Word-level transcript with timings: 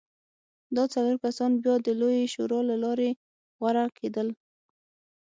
دا 0.75 0.83
څلور 0.93 1.15
کسان 1.25 1.51
بیا 1.63 1.75
د 1.81 1.87
لویې 1.99 2.31
شورا 2.33 2.59
له 2.69 2.75
لارې 2.83 3.09
غوره 3.59 3.85
کېدل. 3.97 4.27